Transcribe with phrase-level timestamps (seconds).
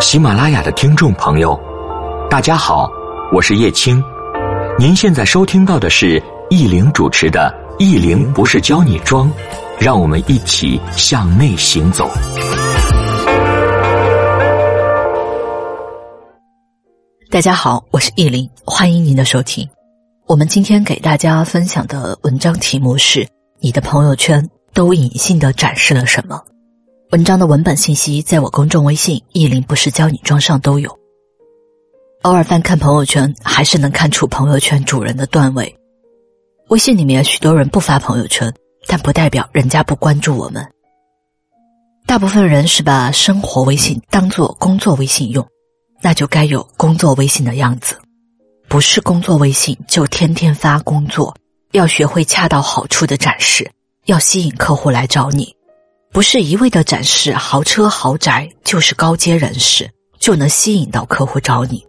[0.00, 1.58] 喜马拉雅的听众朋友，
[2.28, 2.90] 大家好，
[3.32, 4.02] 我是叶青。
[4.78, 9.26] 您现在收听到的是易玲主持的《易玲不是教你装》，
[9.78, 12.10] 让我们一起向内行走。
[17.30, 19.66] 大家好，我是易玲，欢迎您的收听。
[20.26, 23.26] 我们今天给大家分享的文章题目是：
[23.60, 26.42] 你的朋友圈都隐性的展示了什么？
[27.12, 30.90] 文章的文本信息在我公众微信“意林不是教你装”上都有。
[32.22, 35.72] 偶尔翻看朋友圈，还是能看出朋友圈主人的段位。
[36.66, 38.52] 微信里面许多人不发朋友圈，
[38.88, 40.66] 但不代表人家不关注我们。
[42.06, 45.46] 大部分人是把生活微信当做工作微信用，
[46.02, 47.96] 那就该有工作微信的样子。
[48.66, 51.32] 不是工作微信就天天发工作，
[51.70, 53.70] 要学会恰到好处的展示，
[54.06, 55.54] 要吸引客户来找你。
[56.16, 59.86] 不是一味的展示豪车豪宅，就是高阶人士
[60.18, 61.84] 就能吸引到客户找你。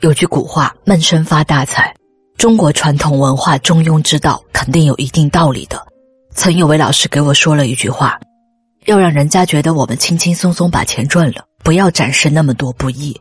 [0.00, 1.94] 有句古话“闷声发大财”，
[2.38, 5.86] 中国传统文化中庸之道肯定有一定道理的。
[6.34, 8.18] 曾有位老师给我说了一句话
[8.88, 13.14] ：“要让人家觉得我们轻轻松松把钱赚了，不要展示那么多不易。”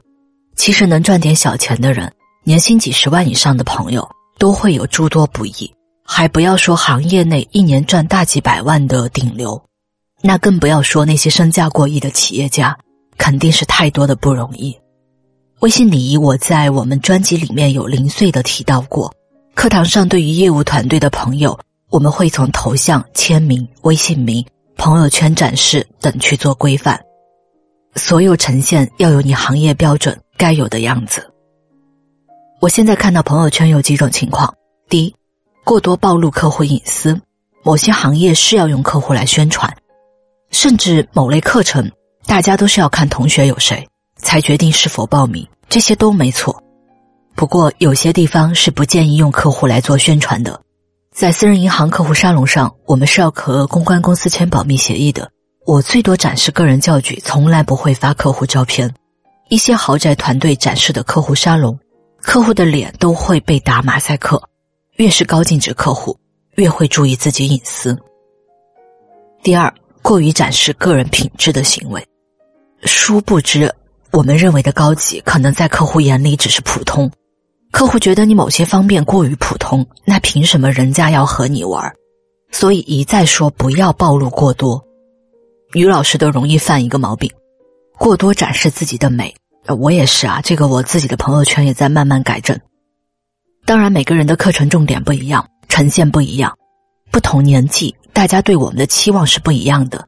[0.55, 2.09] 其实能赚点小钱的人，
[2.45, 5.69] 年薪几十万以上的朋友都会有诸多不易，
[6.05, 9.61] 还不要说行业内一年赚大几百万的顶流。
[10.21, 12.77] 那更不要说那些身价过亿的企业家，
[13.17, 14.77] 肯定是太多的不容易。
[15.59, 19.13] 微信礼仪，我在我们专辑里面有零碎的提到过。
[19.55, 24.45] 课堂上对于业务团队的朋友，我们会从头像、签名、微信名、
[24.77, 26.97] 朋友圈展示等去做规范，
[27.95, 31.29] 所有呈现要有你行业标准该有的样子。
[32.61, 34.53] 我现在看到朋友圈有几种情况：
[34.89, 35.15] 第一，
[35.65, 37.19] 过多暴露客户隐私，
[37.63, 39.73] 某些行业是要用客户来宣传。
[40.51, 41.91] 甚至某类课程，
[42.25, 46.61] 大家都是要看同学有谁才决定是否报名，这些都没错。
[47.35, 50.59] 不过有些地方是不建议用客户来做宣传的。
[51.11, 55.29] 在私人银行客户沙龙上，我们是要和公关公司签保密协议的。
[55.65, 58.93] 我最多展示个人教具，从来不会发客户照片。
[59.49, 61.77] 一些豪宅团队展示的客户沙龙，
[62.21, 64.41] 客户的脸都会被打马赛克。
[64.97, 66.17] 越是高净值客户，
[66.55, 67.97] 越会注意自己隐私。
[69.41, 69.73] 第二。
[70.01, 72.05] 过于展示个人品质的行为，
[72.83, 73.73] 殊不知，
[74.11, 77.11] 我们认为的高级，可能在客户眼里只是普通。
[77.71, 81.93] 客户觉得你某些方面过于普通，那凭什么人家要和你玩？
[82.51, 84.83] 所以一再说不要暴露过多。
[85.73, 87.31] 女老师都容易犯一个毛病，
[87.97, 89.35] 过多展示自己的美。
[89.77, 92.59] 我也是啊，这个我自己的朋友圈也在慢慢改正。
[93.65, 96.57] 当然，每个人的课程重点不一样，呈现不一样，
[97.19, 97.93] 不同年纪。
[98.13, 100.07] 大家对我们的期望是不一样的。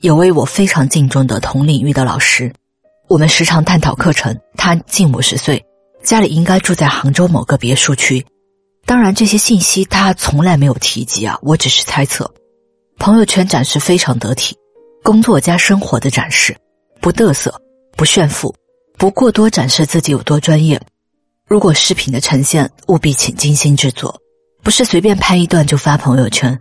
[0.00, 2.50] 有位我非常敬重的同领域的老师，
[3.08, 4.34] 我们时常探讨课程。
[4.56, 5.62] 他近五十岁，
[6.02, 8.24] 家里应该住在杭州某个别墅区。
[8.86, 12.32] 当然，这些信息他从来没有提及啊，我只是猜测。
[12.98, 14.56] 朋友圈展示非常得体，
[15.02, 16.56] 工作加生活的展示，
[17.02, 17.54] 不嘚瑟，
[17.98, 18.54] 不炫富，
[18.96, 20.80] 不过多展示自己有多专业。
[21.46, 24.18] 如果视频的呈现，务必请精心制作，
[24.66, 26.60] 不是随便拍一段就发朋友圈。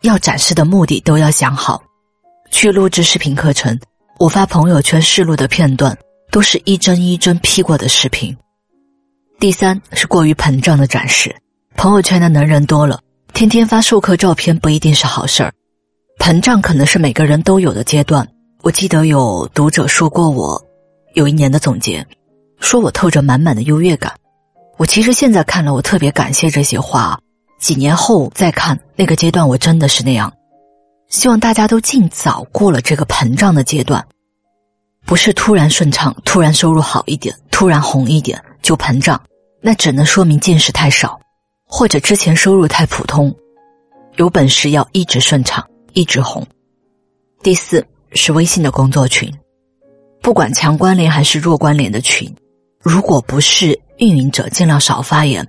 [0.00, 1.82] 要展示的目的都要想好。
[2.50, 3.78] 去录制视频课程，
[4.18, 5.94] 我发朋友圈试录的片段
[6.30, 8.34] 都是一帧一帧 P 过的视频。
[9.38, 11.36] 第三是过于膨胀的展示，
[11.76, 12.98] 朋友圈的能人多了，
[13.34, 15.52] 天天发授课照片不一定是好事儿。
[16.18, 18.26] 膨胀可能是每个人都有的阶段。
[18.62, 20.58] 我记得有读者说过我
[21.12, 22.06] 有一年的总结，
[22.58, 24.10] 说我透着满满的优越感。
[24.78, 27.20] 我其实现在看了，我特别感谢这些话。
[27.64, 30.30] 几年后再看那个阶段，我真的是那样。
[31.08, 34.06] 希望大家都尽早过了这个膨胀的阶段，
[35.06, 39.18] 不是突然顺畅、突然收入好一点、突然红一点就膨胀，
[39.62, 41.18] 那只能说明见识太少，
[41.64, 43.34] 或者之前收入太普通。
[44.16, 46.46] 有本事要一直顺畅、一直红。
[47.42, 47.82] 第四
[48.12, 49.32] 是微信的工作群，
[50.20, 52.30] 不管强关联还是弱关联的群，
[52.82, 55.48] 如果不是运营者，尽量少发言。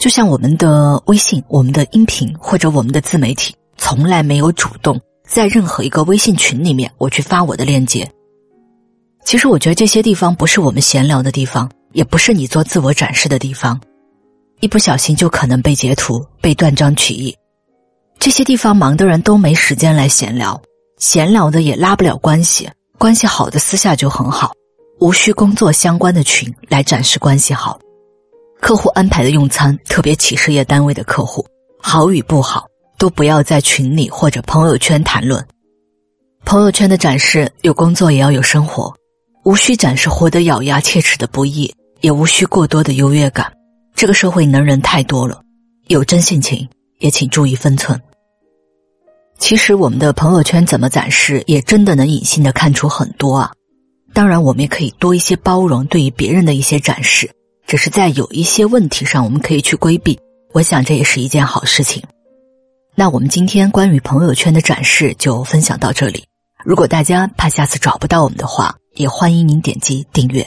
[0.00, 4.98] 就像我们的微信、我们的音频或者我们的自媒体，从来没有主动
[5.28, 8.10] 在任何一个微信群里面我去发我的链接。
[9.26, 13.78] 其实我觉得这些地方不是我们闲聊的地方，也不是你做自我展示的地方，
[14.60, 17.36] 一不小心就可能被截图、被断章取义。
[18.18, 20.58] 这些地方忙的人都没时间来闲聊，
[20.96, 24.52] 闲聊的也拉不了关系，关系好的私下就很好，
[24.98, 27.78] 无需工作相关的群来展示关系好。
[28.60, 31.44] 客户安排的用餐，特别企事业单位的客户，
[31.80, 32.66] 好与不好
[32.98, 35.44] 都不要在群里或者朋友圈谈论。
[36.44, 38.94] 朋友圈的展示有工作也要有生活，
[39.44, 43.52] 无需展示活得咬牙切齿的不易，也无需过多的优越感。
[43.94, 45.42] 这个社会能人太多了，
[45.88, 46.68] 有真性情
[46.98, 48.00] 也请注意分寸。
[49.38, 53.50] 其实我们的朋友圈怎么展示，也真的能隐性的看出很多啊。
[54.12, 57.30] 当然，我们也可以多一些包容，对于别人的一些展示，
[57.70, 60.18] 只是在有一些问题上，我们可以去规避。
[60.52, 62.02] 我想这也是一件好事情。
[62.96, 66.24] 那我们今天关于朋友圈的展示就分享到这里。
[66.64, 70.44] 如果大家怕下次找不到我们的话，也欢迎您点击订阅，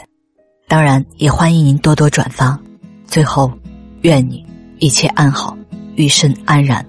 [0.67, 2.59] 当然也欢迎您多多转发。
[3.07, 3.49] 最后，
[4.01, 4.45] 愿你
[4.79, 5.57] 一切安好，
[5.95, 6.85] 余生安然。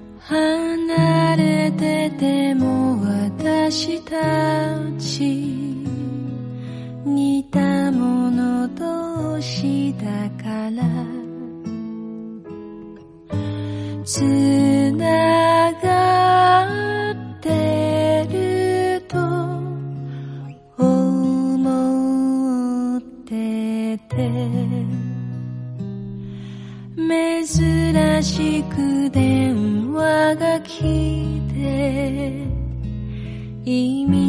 [14.04, 14.20] つ
[14.92, 19.16] ながってると
[20.76, 24.30] 思ってて
[26.96, 32.32] 珍しく電話が来て
[33.64, 34.23] 意味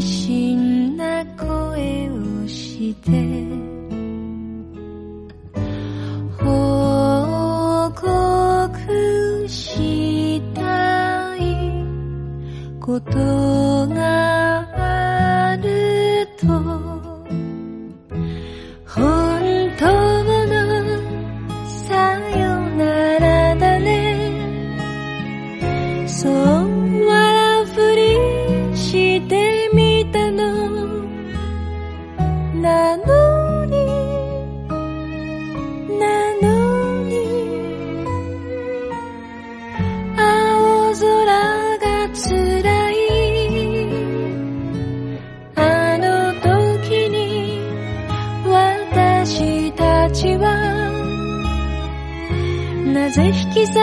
[52.94, 53.82] なぜ引き裂か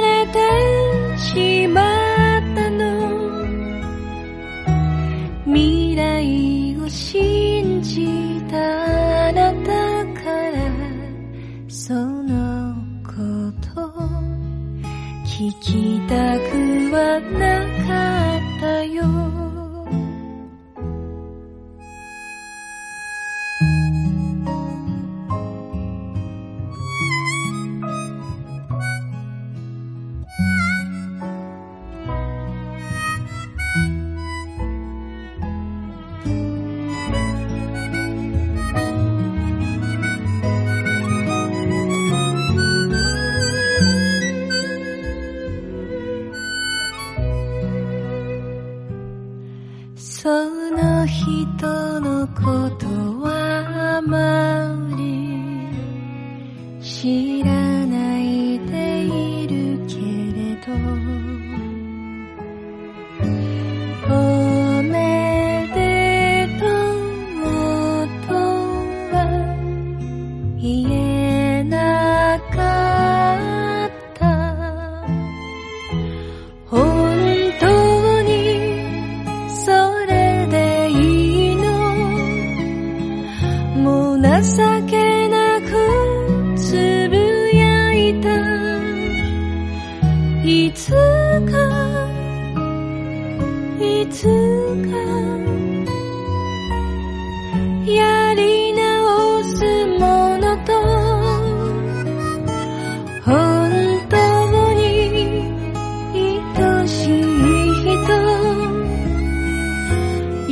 [0.00, 2.03] れてしまう？
[94.04, 94.28] いつか
[97.90, 100.72] やり直すものと
[103.24, 103.30] 本
[104.10, 104.14] 当
[104.74, 104.82] に
[106.54, 107.22] 愛しい
[107.80, 107.96] 人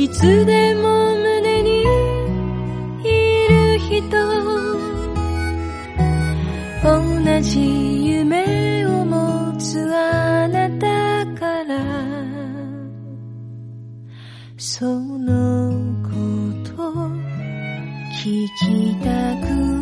[0.01, 0.62] いつでも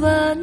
[0.01, 0.36] và